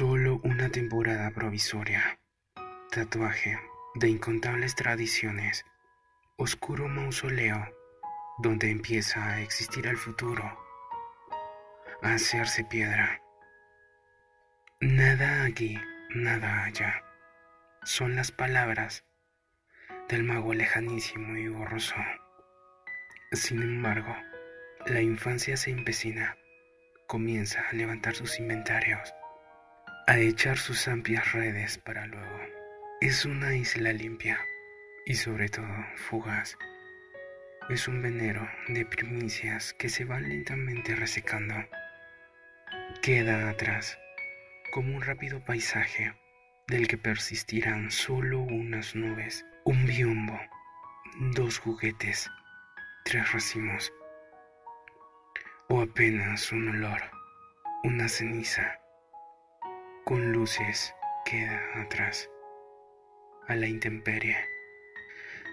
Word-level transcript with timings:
Solo 0.00 0.40
una 0.44 0.70
temporada 0.70 1.30
provisoria. 1.30 2.18
Tatuaje 2.90 3.60
de 3.96 4.08
incontables 4.08 4.74
tradiciones. 4.74 5.66
Oscuro 6.38 6.88
mausoleo 6.88 7.68
donde 8.38 8.70
empieza 8.70 9.22
a 9.22 9.42
existir 9.42 9.86
el 9.86 9.98
futuro. 9.98 10.42
A 12.00 12.14
hacerse 12.14 12.64
piedra. 12.64 13.20
Nada 14.80 15.44
aquí, 15.44 15.78
nada 16.14 16.64
allá. 16.64 17.04
Son 17.82 18.16
las 18.16 18.32
palabras 18.32 19.04
del 20.08 20.24
mago 20.24 20.54
lejanísimo 20.54 21.36
y 21.36 21.48
borroso. 21.48 21.96
Sin 23.32 23.60
embargo, 23.60 24.16
la 24.86 25.02
infancia 25.02 25.58
se 25.58 25.70
empecina, 25.72 26.38
comienza 27.06 27.68
a 27.68 27.74
levantar 27.74 28.14
sus 28.14 28.38
inventarios, 28.38 29.12
a 30.10 30.18
echar 30.18 30.58
sus 30.58 30.88
amplias 30.88 31.30
redes 31.30 31.78
para 31.78 32.04
luego. 32.04 32.40
Es 33.00 33.24
una 33.24 33.54
isla 33.54 33.92
limpia 33.92 34.40
y 35.06 35.14
sobre 35.14 35.48
todo 35.48 35.68
fugaz. 35.94 36.58
Es 37.68 37.86
un 37.86 38.02
venero 38.02 38.44
de 38.66 38.84
primicias 38.84 39.72
que 39.72 39.88
se 39.88 40.04
van 40.04 40.28
lentamente 40.28 40.96
resecando. 40.96 41.54
Queda 43.02 43.50
atrás 43.50 44.00
como 44.72 44.96
un 44.96 45.02
rápido 45.02 45.44
paisaje 45.44 46.12
del 46.66 46.88
que 46.88 46.98
persistirán 46.98 47.92
solo 47.92 48.40
unas 48.40 48.96
nubes, 48.96 49.46
un 49.64 49.86
biombo, 49.86 50.40
dos 51.34 51.60
juguetes 51.60 52.28
tres 53.04 53.30
racimos, 53.30 53.92
o 55.68 55.80
apenas 55.80 56.50
un 56.50 56.68
olor, 56.68 57.00
una 57.84 58.08
ceniza, 58.08 58.79
con 60.10 60.32
luces 60.32 60.92
queda 61.24 61.62
atrás, 61.76 62.28
a 63.46 63.54
la 63.54 63.68
intemperie, 63.68 64.36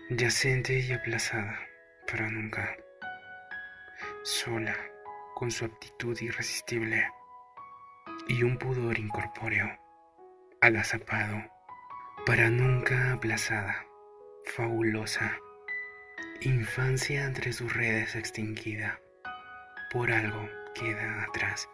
yacente 0.09 0.79
y 0.79 0.91
aplazada 0.93 1.59
para 2.09 2.27
nunca, 2.31 2.75
sola, 4.23 4.75
con 5.35 5.51
su 5.51 5.63
aptitud 5.63 6.19
irresistible 6.19 7.07
y 8.27 8.41
un 8.41 8.57
pudor 8.57 8.97
incorpóreo, 8.97 9.77
agazapado, 10.59 11.43
para 12.25 12.49
nunca 12.49 13.13
aplazada, 13.13 13.85
fabulosa 14.55 15.37
Infancia 16.41 17.25
entre 17.25 17.53
sus 17.53 17.71
redes 17.75 18.15
extinguida, 18.15 18.99
por 19.91 20.11
algo 20.11 20.49
queda 20.73 21.25
atrás. 21.25 21.69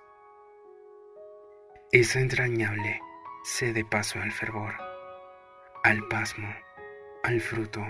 Esa 1.94 2.22
entrañable 2.22 2.99
cede 3.44 3.86
paso 3.86 4.19
al 4.19 4.31
fervor, 4.31 4.73
al 5.83 6.08
pasmo, 6.08 6.52
al 7.22 7.39
fruto, 7.39 7.86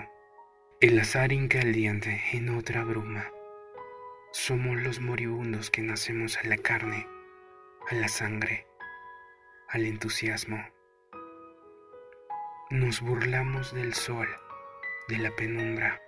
el 0.82 0.98
azar 0.98 1.32
incaliente 1.32 2.22
en 2.34 2.50
otra 2.50 2.84
bruma. 2.84 3.32
Somos 4.30 4.76
los 4.82 5.00
moribundos 5.00 5.70
que 5.70 5.80
nacemos 5.80 6.36
a 6.36 6.46
la 6.46 6.58
carne, 6.58 7.08
a 7.88 7.94
la 7.94 8.08
sangre, 8.08 8.66
al 9.70 9.86
entusiasmo. 9.86 10.62
Nos 12.68 13.00
burlamos 13.00 13.72
del 13.72 13.94
sol, 13.94 14.28
de 15.08 15.16
la 15.16 15.30
penumbra 15.30 15.98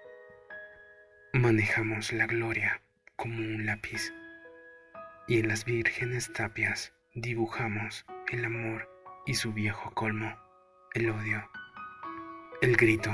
Manejamos 1.33 2.13
la 2.13 2.27
gloria 2.27 2.83
como 3.17 3.39
un 3.39 3.65
lápiz 3.65 4.13
y 5.29 5.39
en 5.39 5.49
las 5.49 5.65
vírgenes 5.65 6.31
tapias 6.33 6.96
dibujamos 7.17 8.05
el 8.31 8.45
amor 8.45 8.91
y 9.25 9.37
su 9.37 9.55
viejo 9.55 9.91
colmo, 9.95 10.39
el 10.93 11.09
odio, 11.09 11.49
el 12.61 12.77
grito 12.77 13.11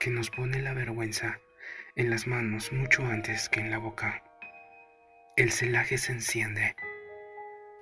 que 0.00 0.08
nos 0.08 0.30
pone 0.30 0.62
la 0.62 0.72
vergüenza 0.72 1.38
en 1.94 2.08
las 2.08 2.26
manos 2.26 2.72
mucho 2.72 3.04
antes 3.04 3.50
que 3.50 3.60
en 3.60 3.70
la 3.70 3.76
boca. 3.76 4.24
El 5.36 5.52
celaje 5.52 5.98
se 5.98 6.12
enciende. 6.12 6.74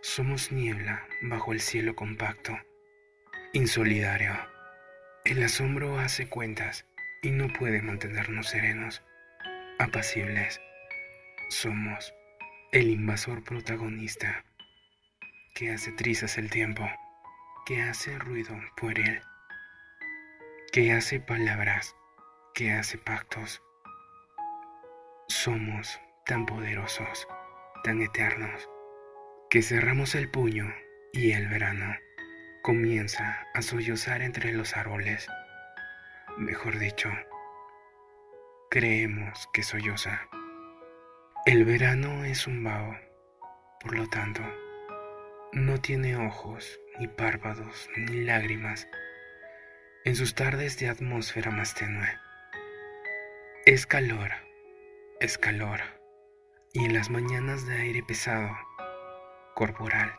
Somos 0.03 0.51
niebla 0.51 1.07
bajo 1.23 1.53
el 1.53 1.61
cielo 1.61 1.95
compacto, 1.95 2.59
insolidario. 3.53 4.33
El 5.25 5.41
asombro 5.41 6.01
hace 6.01 6.29
cuentas 6.29 6.85
y 7.23 7.31
no 7.31 7.47
puede 7.47 7.81
mantenernos 7.81 8.49
serenos 8.49 9.05
apacibles. 9.79 10.61
Somos 11.49 12.13
el 12.73 12.91
invasor 12.91 13.45
protagonista 13.45 14.45
que 15.55 15.73
hace 15.73 15.93
trizas 15.93 16.39
el 16.39 16.51
tiempo, 16.51 16.89
que 17.67 17.83
hace 17.83 18.19
ruido 18.19 18.55
pueril, 18.77 19.21
que 20.73 20.93
hace 20.93 21.21
palabras, 21.21 21.95
que 22.55 22.73
hace 22.73 22.99
pactos. 22.99 23.63
Somos 25.29 26.01
tan 26.27 26.47
poderosos, 26.47 27.27
tan 27.85 28.01
eternos, 28.03 28.69
que 29.49 29.63
cerramos 29.63 30.15
el 30.15 30.31
puño 30.31 30.73
y 31.13 31.33
el 31.33 31.49
verano 31.49 31.97
comienza 32.63 33.47
a 33.55 33.63
sollozar 33.63 34.23
entre 34.23 34.53
los 34.53 34.77
árboles. 34.77 35.27
Mejor 36.37 36.79
dicho, 36.79 37.11
creemos 38.71 39.49
que 39.53 39.63
solloza. 39.63 40.29
El 41.47 41.65
verano 41.65 42.25
es 42.25 42.47
un 42.47 42.63
vaho, 42.63 42.97
por 43.81 43.97
lo 43.97 44.07
tanto, 44.09 44.43
no 45.53 45.81
tiene 45.81 46.17
ojos, 46.17 46.81
ni 46.99 47.09
párpados, 47.09 47.89
ni 47.97 48.25
lágrimas. 48.25 48.89
En 50.05 50.15
sus 50.15 50.35
tardes 50.35 50.79
de 50.79 50.89
atmósfera 50.89 51.51
más 51.51 51.75
tenue. 51.75 52.09
Es 53.67 53.85
calor, 53.85 54.31
es 55.19 55.39
calor, 55.39 55.81
y 56.73 56.85
en 56.85 56.95
las 56.95 57.11
mañanas 57.11 57.67
de 57.67 57.75
aire 57.75 58.03
pesado, 58.07 58.57
corporal, 59.55 60.15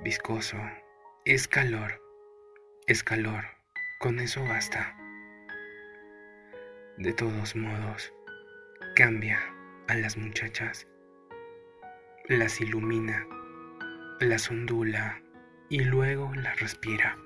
viscoso, 0.00 0.58
es 1.24 1.48
calor, 1.48 2.02
es 2.86 3.02
calor, 3.02 3.44
con 3.98 4.20
eso 4.20 4.44
basta. 4.44 4.94
De 6.98 7.14
todos 7.14 7.56
modos, 7.56 8.12
cambia 8.94 9.40
a 9.88 9.94
las 9.94 10.18
muchachas, 10.18 10.86
las 12.28 12.60
ilumina, 12.60 13.26
las 14.20 14.50
ondula 14.50 15.22
y 15.68 15.84
luego 15.84 16.34
las 16.34 16.58
respira. 16.60 17.16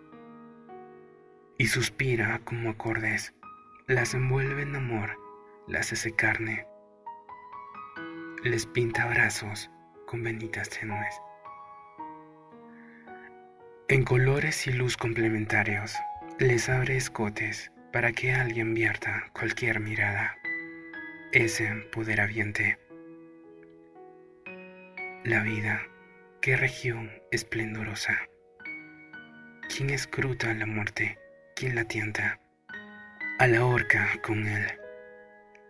Y 1.58 1.66
suspira 1.66 2.40
como 2.44 2.70
acordes, 2.70 3.34
las 3.86 4.14
envuelve 4.14 4.62
en 4.62 4.76
amor, 4.76 5.16
las 5.68 5.92
hace 5.92 6.14
carne, 6.14 6.66
les 8.44 8.66
pinta 8.66 9.06
brazos 9.06 9.70
con 10.06 10.22
venitas 10.22 10.68
tenues. 10.68 11.14
En 13.88 14.04
colores 14.04 14.66
y 14.66 14.72
luz 14.72 14.96
complementarios, 14.96 15.94
les 16.38 16.68
abre 16.68 16.96
escotes 16.96 17.72
para 17.92 18.12
que 18.12 18.32
alguien 18.32 18.74
vierta 18.74 19.30
cualquier 19.32 19.80
mirada. 19.80 20.36
Ese 21.32 21.72
poder 21.92 22.20
aviente. 22.20 22.78
La 25.24 25.42
vida, 25.42 25.82
qué 26.42 26.56
región 26.56 27.10
esplendorosa. 27.30 28.28
¿Quién 29.74 29.90
escruta 29.90 30.52
la 30.52 30.66
muerte? 30.66 31.16
¿Quién 31.56 31.76
la 31.76 31.84
tienta? 31.84 32.40
A 33.38 33.46
la 33.46 33.64
horca 33.64 34.18
con 34.22 34.46
él. 34.46 34.66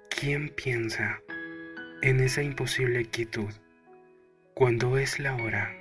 ¿Quién 0.09 0.49
piensa 0.49 1.21
en 2.01 2.21
esa 2.21 2.43
imposible 2.43 3.05
quietud 3.05 3.53
cuando 4.55 4.97
es 4.97 5.19
la 5.19 5.35
hora 5.37 5.77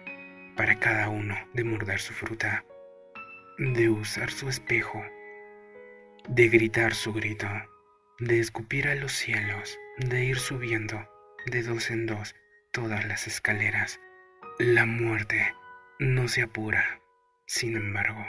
para 0.57 0.77
cada 0.77 1.09
uno 1.09 1.35
de 1.53 1.63
morder 1.63 1.99
su 1.99 2.13
fruta, 2.13 2.65
de 3.57 3.89
usar 3.89 4.29
su 4.29 4.49
espejo? 4.49 5.01
de 6.27 6.49
gritar 6.49 6.93
su 6.93 7.13
grito, 7.13 7.47
de 8.19 8.39
escupir 8.39 8.87
a 8.87 8.95
los 8.95 9.11
cielos, 9.11 9.79
de 9.97 10.23
ir 10.25 10.37
subiendo 10.37 11.09
de 11.47 11.63
dos 11.63 11.89
en 11.89 12.05
dos 12.05 12.35
todas 12.71 13.05
las 13.05 13.27
escaleras. 13.27 13.99
La 14.63 14.85
muerte 14.85 15.55
no 15.97 16.27
se 16.27 16.43
apura, 16.43 17.01
sin 17.47 17.75
embargo, 17.75 18.23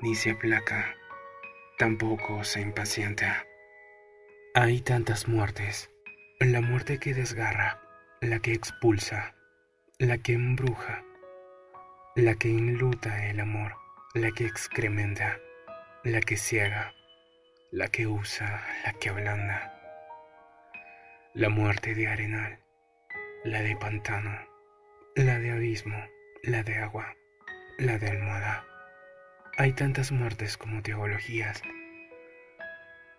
ni 0.00 0.14
se 0.14 0.32
aplaca, 0.32 0.96
tampoco 1.78 2.44
se 2.44 2.60
impacienta. 2.60 3.46
Hay 4.54 4.82
tantas 4.82 5.28
muertes, 5.28 5.90
la 6.40 6.60
muerte 6.60 6.98
que 6.98 7.14
desgarra, 7.14 7.80
la 8.20 8.40
que 8.40 8.52
expulsa, 8.52 9.34
la 9.98 10.18
que 10.18 10.34
embruja, 10.34 11.04
la 12.14 12.34
que 12.34 12.50
enluta 12.50 13.30
el 13.30 13.40
amor, 13.40 13.76
la 14.12 14.30
que 14.30 14.44
excrementa 14.44 15.38
la 16.04 16.20
que 16.20 16.36
ciega, 16.36 16.92
la 17.70 17.88
que 17.88 18.06
usa, 18.06 18.62
la 18.84 18.92
que 18.92 19.08
ablanda, 19.08 19.72
la 21.32 21.48
muerte 21.48 21.94
de 21.94 22.08
arenal, 22.08 22.58
la 23.42 23.62
de 23.62 23.74
pantano, 23.74 24.49
la 25.16 25.38
de 25.38 25.50
abismo, 25.50 25.98
la 26.42 26.62
de 26.62 26.76
agua, 26.76 27.16
la 27.78 27.98
de 27.98 28.08
almohada. 28.08 28.64
Hay 29.58 29.72
tantas 29.72 30.12
muertes 30.12 30.56
como 30.56 30.82
teologías, 30.82 31.62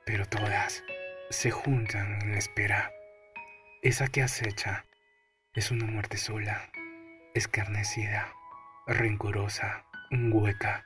pero 0.05 0.25
todas 0.25 0.83
se 1.29 1.51
juntan 1.51 2.21
en 2.21 2.31
la 2.31 2.38
espera. 2.38 2.91
Esa 3.81 4.07
que 4.07 4.21
acecha 4.21 4.85
es 5.53 5.69
una 5.71 5.85
muerte 5.85 6.17
sola, 6.17 6.71
escarnecida, 7.33 8.33
rencorosa, 8.87 9.85
hueca. 10.11 10.85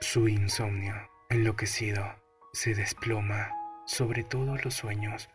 Su 0.00 0.28
insomnio, 0.28 0.94
enloquecido, 1.28 2.16
se 2.52 2.74
desploma 2.74 3.52
sobre 3.86 4.24
todos 4.24 4.64
los 4.64 4.74
sueños. 4.74 5.28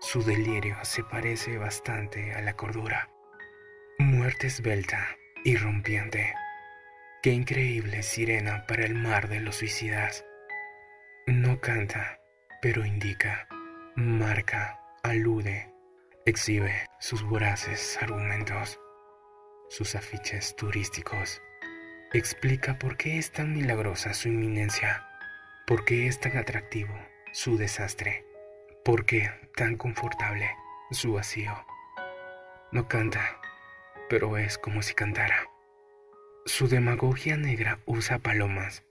Su 0.00 0.22
delirio 0.22 0.76
se 0.82 1.02
parece 1.02 1.58
bastante 1.58 2.34
a 2.34 2.42
la 2.42 2.54
cordura. 2.54 3.08
Muerte 3.98 4.48
esbelta 4.48 5.16
y 5.44 5.56
rompiente. 5.56 6.34
Qué 7.22 7.30
increíble 7.30 8.02
sirena 8.02 8.66
para 8.66 8.84
el 8.84 8.96
mar 8.96 9.28
de 9.28 9.38
los 9.38 9.56
suicidas. 9.56 10.24
No 11.28 11.60
canta, 11.60 12.18
pero 12.60 12.84
indica, 12.84 13.46
marca, 13.94 14.80
alude, 15.04 15.72
exhibe 16.26 16.86
sus 16.98 17.22
voraces 17.22 17.96
argumentos, 18.02 18.80
sus 19.70 19.94
afiches 19.94 20.56
turísticos. 20.56 21.40
Explica 22.12 22.76
por 22.80 22.96
qué 22.96 23.18
es 23.18 23.30
tan 23.30 23.52
milagrosa 23.52 24.12
su 24.12 24.26
inminencia, 24.26 25.06
por 25.68 25.84
qué 25.84 26.08
es 26.08 26.18
tan 26.18 26.36
atractivo 26.36 26.94
su 27.32 27.56
desastre, 27.56 28.26
por 28.84 29.06
qué 29.06 29.30
tan 29.54 29.76
confortable 29.76 30.50
su 30.90 31.12
vacío. 31.12 31.64
No 32.72 32.88
canta, 32.88 33.40
pero 34.08 34.36
es 34.36 34.58
como 34.58 34.82
si 34.82 34.94
cantara. 34.94 35.48
Su 36.46 36.68
demagogia 36.68 37.36
negra 37.36 37.78
usa 37.86 38.18
palomas, 38.18 38.84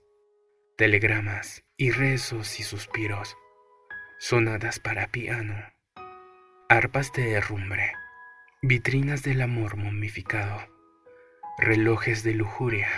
telegramas 0.76 1.64
y 1.76 1.90
rezos 1.90 2.58
y 2.60 2.62
suspiros, 2.62 3.36
sonadas 4.18 4.80
para 4.80 5.08
piano, 5.08 5.54
arpas 6.68 7.12
de 7.12 7.24
derrumbre, 7.24 7.92
vitrinas 8.62 9.22
del 9.22 9.42
amor 9.42 9.76
momificado, 9.76 10.60
relojes 11.58 12.22
de 12.22 12.34
lujuria 12.34 12.88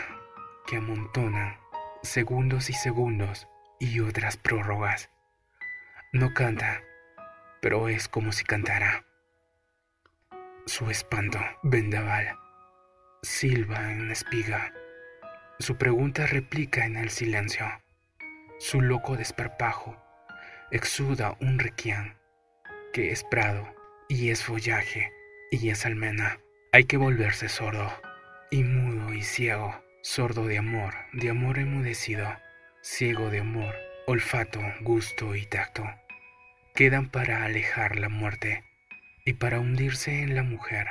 que 0.67 0.77
amontonan 0.77 1.59
segundos 2.03 2.71
y 2.71 2.73
segundos 2.73 3.49
y 3.79 4.01
otras 4.01 4.37
prórrogas. 4.37 5.11
No 6.13 6.33
canta, 6.33 6.83
pero 7.61 7.89
es 7.89 8.09
como 8.09 8.33
si 8.33 8.45
cantara. 8.45 9.05
Su 10.69 10.91
espanto, 10.91 11.39
vendaval, 11.63 12.37
silba 13.23 13.93
en 13.93 14.11
espiga. 14.11 14.73
Su 15.61 15.79
pregunta 15.79 16.27
replica 16.27 16.85
en 16.85 16.97
el 16.97 17.11
silencio. 17.11 17.67
Su 18.59 18.81
loco 18.81 19.17
desparpajo 19.17 19.97
exuda 20.73 21.37
un 21.41 21.61
requián 21.61 22.19
que 22.93 23.13
es 23.13 23.23
prado 23.23 23.73
y 24.09 24.31
es 24.31 24.43
follaje 24.43 25.13
y 25.53 25.71
es 25.71 25.87
almena. 25.87 26.41
Hay 26.73 26.83
que 26.85 26.97
volverse 26.97 27.49
sordo 27.49 27.89
y 28.51 28.65
mudo 28.65 29.15
y 29.15 29.23
ciego, 29.23 29.73
sordo 30.03 30.47
de 30.47 30.59
amor, 30.59 30.95
de 31.13 31.31
amor 31.31 31.59
enmudecido, 31.61 32.27
ciego 32.83 33.31
de 33.31 33.39
amor, 33.39 33.73
olfato, 34.09 34.61
gusto 34.81 35.37
y 35.37 35.47
tacto. 35.47 35.85
Quedan 36.75 37.09
para 37.09 37.45
alejar 37.45 37.95
la 38.01 38.09
muerte 38.09 38.65
y 39.27 39.35
para 39.35 39.59
hundirse 39.59 40.23
en 40.23 40.37
la 40.37 40.45
mujer, 40.45 40.87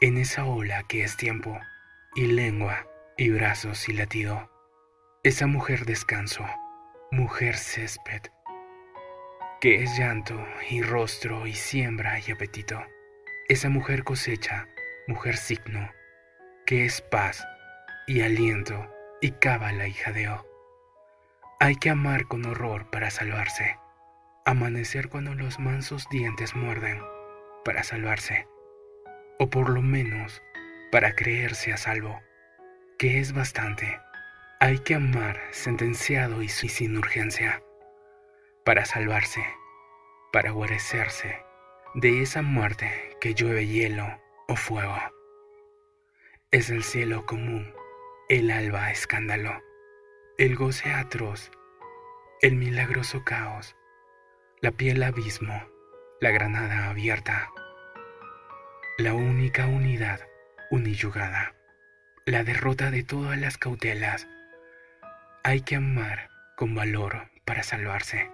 en 0.00 0.16
esa 0.16 0.46
ola 0.46 0.84
que 0.84 1.04
es 1.04 1.18
tiempo, 1.18 1.60
y 2.16 2.26
lengua, 2.26 2.86
y 3.18 3.28
brazos 3.28 3.90
y 3.90 3.92
latido. 3.92 4.50
Esa 5.22 5.46
mujer 5.46 5.84
descanso, 5.84 6.46
mujer 7.12 7.58
césped, 7.58 8.22
que 9.60 9.82
es 9.82 9.98
llanto 9.98 10.42
y 10.70 10.80
rostro 10.80 11.46
y 11.46 11.52
siembra 11.52 12.18
y 12.18 12.32
apetito. 12.32 12.82
Esa 13.50 13.68
mujer 13.68 14.02
cosecha, 14.02 14.66
mujer 15.06 15.36
signo, 15.36 15.90
que 16.64 16.86
es 16.86 17.02
paz 17.02 17.46
y 18.06 18.22
aliento 18.22 18.90
y 19.20 19.32
cábala 19.32 19.88
y 19.88 19.92
jadeo. 19.92 20.46
Hay 21.60 21.76
que 21.76 21.90
amar 21.90 22.28
con 22.28 22.46
horror 22.46 22.88
para 22.88 23.10
salvarse, 23.10 23.78
amanecer 24.46 25.10
cuando 25.10 25.34
los 25.34 25.58
mansos 25.58 26.08
dientes 26.08 26.54
muerden 26.54 27.02
para 27.68 27.84
salvarse, 27.84 28.48
o 29.38 29.50
por 29.50 29.68
lo 29.68 29.82
menos 29.82 30.42
para 30.90 31.14
creerse 31.14 31.70
a 31.70 31.76
salvo, 31.76 32.18
que 32.98 33.20
es 33.20 33.34
bastante. 33.34 34.00
Hay 34.58 34.78
que 34.78 34.94
amar 34.94 35.38
sentenciado 35.50 36.40
y 36.40 36.48
sin 36.48 36.96
urgencia, 36.96 37.62
para 38.64 38.86
salvarse, 38.86 39.44
para 40.32 40.50
guarecerse 40.50 41.44
de 41.94 42.22
esa 42.22 42.40
muerte 42.40 42.90
que 43.20 43.34
llueve 43.34 43.66
hielo 43.66 44.18
o 44.48 44.56
fuego. 44.56 44.96
Es 46.50 46.70
el 46.70 46.82
cielo 46.82 47.26
común, 47.26 47.74
el 48.30 48.50
alba 48.50 48.90
escándalo, 48.90 49.60
el 50.38 50.56
goce 50.56 50.90
atroz, 50.90 51.50
el 52.40 52.56
milagroso 52.56 53.24
caos, 53.26 53.76
la 54.62 54.70
piel 54.70 55.02
abismo, 55.02 55.68
la 56.20 56.30
granada 56.32 56.88
abierta, 56.88 57.48
la 58.98 59.14
única 59.14 59.66
unidad 59.66 60.20
uniyugada, 60.68 61.54
la 62.26 62.42
derrota 62.42 62.90
de 62.90 63.04
todas 63.04 63.38
las 63.38 63.56
cautelas. 63.56 64.26
Hay 65.44 65.60
que 65.60 65.76
amar 65.76 66.28
con 66.56 66.74
valor 66.74 67.30
para 67.44 67.62
salvarse, 67.62 68.32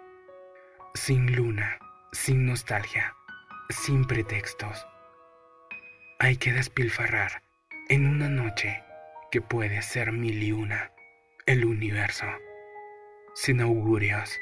sin 0.95 1.37
luna, 1.37 1.79
sin 2.13 2.47
nostalgia, 2.47 3.15
sin 3.69 4.07
pretextos. 4.07 4.87
Hay 6.19 6.39
que 6.39 6.53
despilfarrar 6.55 7.43
en 7.91 8.07
una 8.07 8.31
noche 8.31 8.83
que 9.31 9.43
puede 9.43 9.83
ser 9.83 10.11
mil 10.13 10.43
y 10.43 10.53
una. 10.53 10.91
El 11.45 11.67
universo, 11.67 12.25
sin 13.35 13.61
augurios, 13.61 14.41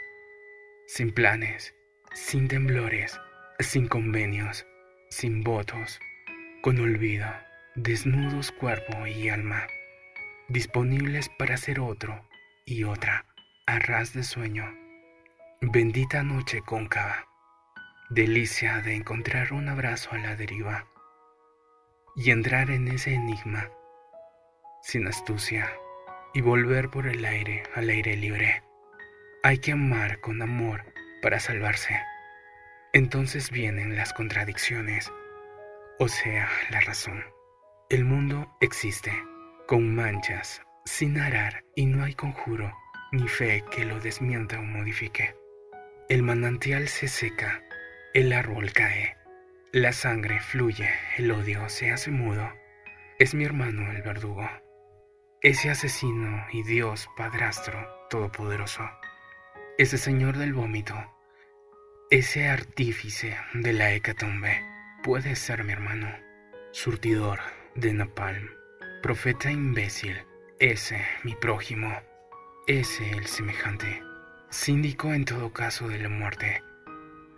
sin 0.86 1.12
planes, 1.12 1.74
sin 2.14 2.46
temblores, 2.46 3.18
sin 3.58 3.88
convenios, 3.88 4.66
sin 5.08 5.43
votos, 5.43 6.00
con 6.62 6.78
olvido, 6.78 7.26
desnudos 7.75 8.52
cuerpo 8.52 9.06
y 9.06 9.28
alma, 9.28 9.66
disponibles 10.48 11.29
para 11.29 11.56
ser 11.56 11.81
otro 11.81 12.29
y 12.65 12.84
otra, 12.84 13.26
a 13.67 13.79
ras 13.79 14.12
de 14.15 14.22
sueño. 14.22 14.65
Bendita 15.60 16.22
noche 16.22 16.60
cóncava, 16.62 17.26
delicia 18.10 18.81
de 18.82 18.94
encontrar 18.94 19.53
un 19.53 19.69
abrazo 19.69 20.10
a 20.12 20.19
la 20.19 20.36
deriva 20.36 20.86
y 22.17 22.31
entrar 22.31 22.70
en 22.70 22.88
ese 22.88 23.15
enigma 23.15 23.70
sin 24.82 25.06
astucia 25.06 25.72
y 26.34 26.41
volver 26.41 26.91
por 26.91 27.06
el 27.06 27.24
aire 27.24 27.62
al 27.74 27.88
aire 27.88 28.17
libre. 28.17 28.62
Hay 29.44 29.58
que 29.58 29.72
amar 29.72 30.20
con 30.20 30.43
amor 30.43 30.84
para 31.22 31.38
salvarse. 31.38 32.00
Entonces 32.93 33.51
vienen 33.51 33.96
las 33.96 34.13
contradicciones 34.13 35.11
o 35.99 36.08
sea, 36.08 36.49
la 36.70 36.81
razón. 36.81 37.22
El 37.89 38.05
mundo 38.05 38.56
existe, 38.61 39.13
con 39.69 39.94
manchas, 39.94 40.63
sin 40.84 41.17
arar, 41.20 41.65
y 41.77 41.87
no 41.87 42.03
hay 42.03 42.15
conjuro 42.15 42.72
ni 43.13 43.29
fe 43.29 43.63
que 43.70 43.84
lo 43.84 44.01
desmienta 44.01 44.58
o 44.58 44.63
modifique. 44.63 45.37
El 46.08 46.25
manantial 46.25 46.89
se 46.89 47.06
seca, 47.06 47.63
el 48.15 48.32
árbol 48.32 48.72
cae, 48.72 49.17
la 49.70 49.93
sangre 49.93 50.41
fluye, 50.41 50.91
el 51.19 51.31
odio 51.31 51.69
se 51.69 51.93
hace 51.93 52.11
mudo. 52.11 52.53
Es 53.20 53.32
mi 53.32 53.44
hermano 53.44 53.93
el 53.93 54.03
verdugo, 54.03 54.49
ese 55.41 55.70
asesino 55.70 56.46
y 56.51 56.65
Dios 56.65 57.08
padrastro 57.17 57.87
todopoderoso, 58.11 58.82
ese 59.79 59.99
señor 59.99 60.37
del 60.37 60.53
vómito, 60.53 60.96
ese 62.12 62.46
artífice 62.46 63.38
de 63.54 63.72
la 63.72 63.94
hecatombe 63.94 64.62
Puede 65.02 65.34
ser 65.34 65.64
mi 65.64 65.72
hermano, 65.72 66.14
surtidor 66.70 67.38
de 67.74 67.94
napalm, 67.94 68.50
profeta 69.02 69.50
imbécil, 69.50 70.22
ese 70.60 71.02
mi 71.24 71.34
prójimo, 71.34 71.90
ese 72.66 73.12
el 73.12 73.24
semejante, 73.24 74.02
síndico 74.50 75.14
en 75.14 75.24
todo 75.24 75.54
caso 75.54 75.88
de 75.88 76.00
la 76.00 76.10
muerte, 76.10 76.62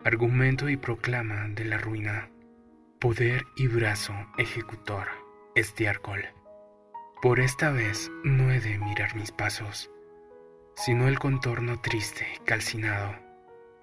argumento 0.02 0.68
y 0.68 0.76
proclama 0.76 1.46
de 1.50 1.66
la 1.66 1.78
ruina, 1.78 2.28
poder 2.98 3.44
y 3.54 3.68
brazo 3.68 4.12
ejecutor, 4.38 5.06
estiércol. 5.54 6.24
Por 7.22 7.38
esta 7.38 7.70
vez 7.70 8.10
no 8.24 8.50
he 8.50 8.58
de 8.58 8.76
mirar 8.78 9.14
mis 9.14 9.30
pasos, 9.30 9.88
sino 10.74 11.06
el 11.06 11.20
contorno 11.20 11.80
triste, 11.80 12.26
calcinado. 12.44 13.23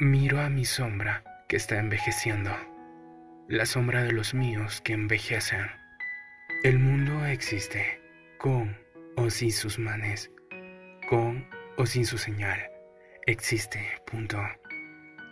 Miro 0.03 0.41
a 0.41 0.49
mi 0.49 0.65
sombra 0.65 1.23
que 1.47 1.57
está 1.57 1.77
envejeciendo 1.77 2.49
la 3.47 3.67
sombra 3.67 4.01
de 4.01 4.11
los 4.11 4.33
míos 4.33 4.81
que 4.81 4.93
envejecen. 4.93 5.67
El 6.63 6.79
mundo 6.79 7.23
existe, 7.27 8.01
con 8.39 8.75
o 9.15 9.29
sin 9.29 9.51
sus 9.51 9.77
manes, 9.77 10.31
con 11.07 11.47
o 11.77 11.85
sin 11.85 12.07
su 12.07 12.17
señal. 12.17 12.59
Existe, 13.27 14.01
punto. 14.07 14.41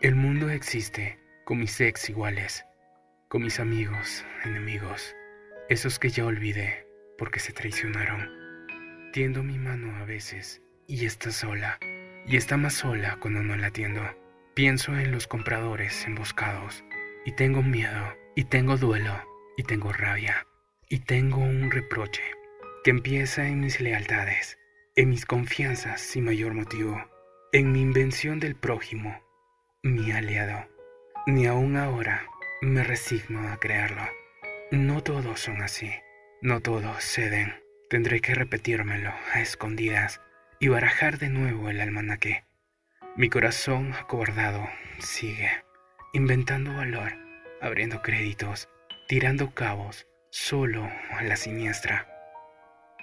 El 0.02 0.14
mundo 0.14 0.52
existe 0.52 1.18
con 1.46 1.58
mis 1.58 1.82
ex 1.82 2.08
iguales, 2.08 2.64
con 3.28 3.42
mis 3.42 3.60
amigos, 3.60 4.24
enemigos, 4.46 5.16
esos 5.68 5.98
que 5.98 6.10
ya 6.10 6.28
olvidé 6.28 6.86
porque 7.18 7.40
se 7.40 7.54
traicionaron. 7.54 8.30
Tiendo 9.14 9.42
mi 9.42 9.58
mano 9.58 9.96
a 9.96 10.06
veces 10.06 10.62
y 10.86 11.08
está 11.08 11.32
sola, 11.32 11.80
y 12.28 12.38
está 12.38 12.56
más 12.56 12.76
sola 12.76 13.18
cuando 13.20 13.42
no 13.42 13.56
la 13.56 13.72
tiendo. 13.72 14.29
Pienso 14.60 14.98
en 14.98 15.14
los 15.14 15.26
compradores 15.26 16.06
emboscados, 16.06 16.84
y 17.24 17.32
tengo 17.32 17.64
miedo, 17.64 18.14
y 18.36 18.44
tengo 18.44 18.76
duelo, 18.76 19.14
y 19.56 19.64
tengo 19.64 19.94
rabia, 19.94 20.46
y 20.90 21.00
tengo 21.00 21.38
un 21.38 21.72
reproche 21.72 22.22
que 22.84 22.92
empieza 22.92 23.48
en 23.48 23.62
mis 23.62 23.80
lealtades, 23.80 24.60
en 24.98 25.12
mis 25.12 25.26
confianzas 25.26 26.02
sin 26.02 26.26
mayor 26.26 26.56
motivo, 26.56 27.02
en 27.54 27.72
mi 27.72 27.80
invención 27.80 28.42
del 28.42 28.58
prójimo, 28.58 29.24
mi 29.82 30.12
aliado. 30.12 30.68
Ni 31.26 31.46
aún 31.46 31.78
ahora 31.78 32.26
me 32.62 32.84
resigno 32.84 33.48
a 33.48 33.62
creerlo. 33.62 34.04
No 34.72 35.02
todos 35.04 35.40
son 35.40 35.62
así, 35.62 35.90
no 36.42 36.60
todos 36.60 37.02
ceden. 37.02 37.64
Tendré 37.90 38.20
que 38.20 38.36
repetírmelo 38.36 39.14
a 39.34 39.40
escondidas 39.40 40.20
y 40.60 40.68
barajar 40.68 41.18
de 41.18 41.30
nuevo 41.30 41.70
el 41.70 41.80
almanaque. 41.80 42.44
Mi 43.20 43.28
corazón 43.30 43.92
acobardado 44.00 44.70
sigue, 45.00 45.52
inventando 46.14 46.74
valor, 46.74 47.18
abriendo 47.60 48.02
créditos, 48.02 48.70
tirando 49.10 49.54
cabos, 49.54 50.08
solo 50.30 50.90
a 51.12 51.22
la 51.24 51.36
siniestra, 51.36 52.08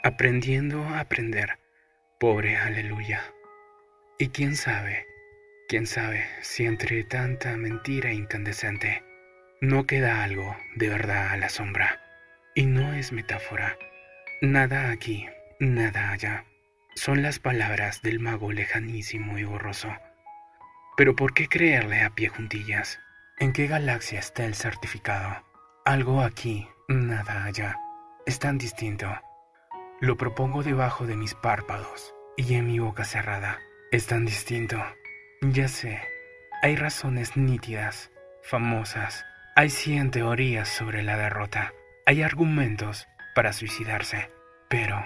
aprendiendo 0.02 0.82
a 0.84 1.00
aprender, 1.00 1.58
pobre 2.18 2.56
aleluya. 2.56 3.30
Y 4.18 4.28
quién 4.28 4.56
sabe, 4.56 5.04
quién 5.68 5.86
sabe 5.86 6.24
si 6.40 6.64
entre 6.64 7.04
tanta 7.04 7.54
mentira 7.58 8.14
incandescente 8.14 9.04
no 9.60 9.84
queda 9.84 10.24
algo 10.24 10.56
de 10.76 10.88
verdad 10.88 11.28
a 11.28 11.36
la 11.36 11.50
sombra. 11.50 12.00
Y 12.54 12.64
no 12.64 12.94
es 12.94 13.12
metáfora. 13.12 13.76
Nada 14.40 14.92
aquí, 14.92 15.26
nada 15.60 16.10
allá. 16.12 16.46
Son 16.94 17.20
las 17.20 17.38
palabras 17.38 18.00
del 18.00 18.20
mago 18.20 18.52
lejanísimo 18.52 19.36
y 19.38 19.44
borroso. 19.44 19.94
Pero 20.96 21.14
¿por 21.14 21.34
qué 21.34 21.46
creerle 21.48 22.02
a 22.02 22.10
pie 22.10 22.28
juntillas? 22.28 22.98
¿En 23.38 23.52
qué 23.52 23.66
galaxia 23.66 24.18
está 24.18 24.46
el 24.46 24.54
certificado? 24.54 25.44
Algo 25.84 26.22
aquí, 26.22 26.68
nada 26.88 27.44
allá. 27.44 27.76
Es 28.24 28.38
tan 28.38 28.56
distinto. 28.56 29.06
Lo 30.00 30.16
propongo 30.16 30.62
debajo 30.62 31.06
de 31.06 31.16
mis 31.16 31.34
párpados 31.34 32.14
y 32.36 32.54
en 32.54 32.66
mi 32.66 32.78
boca 32.78 33.04
cerrada. 33.04 33.58
Es 33.92 34.06
tan 34.06 34.24
distinto. 34.24 34.82
Ya 35.42 35.68
sé, 35.68 36.00
hay 36.62 36.76
razones 36.76 37.36
nítidas, 37.36 38.10
famosas. 38.42 39.24
Hay 39.54 39.68
cien 39.68 40.10
teorías 40.10 40.68
sobre 40.68 41.02
la 41.02 41.18
derrota. 41.18 41.74
Hay 42.06 42.22
argumentos 42.22 43.06
para 43.34 43.52
suicidarse, 43.52 44.30
pero 44.70 45.04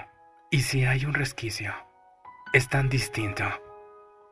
¿y 0.53 0.63
si 0.63 0.85
hay 0.85 1.05
un 1.05 1.15
resquicio? 1.15 1.75
Es 2.53 2.69
tan 2.69 2.89
distinto, 2.89 3.45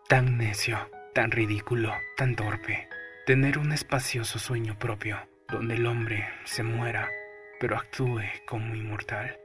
tan 0.08 0.38
necio, 0.38 0.88
tan 1.14 1.30
ridículo, 1.30 1.92
tan 2.16 2.36
torpe, 2.36 2.88
tener 3.26 3.58
un 3.58 3.72
espacioso 3.72 4.38
sueño 4.38 4.78
propio 4.78 5.18
donde 5.48 5.74
el 5.74 5.86
hombre 5.86 6.28
se 6.44 6.62
muera, 6.62 7.08
pero 7.60 7.76
actúe 7.76 8.22
como 8.46 8.74
inmortal. 8.74 9.38